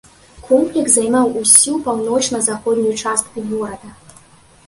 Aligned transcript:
Комплекс 0.47 0.93
займаў 0.93 1.27
усю 1.41 1.75
паўночна-заходнюю 1.89 2.95
частку 3.05 3.37
горада. 3.51 3.93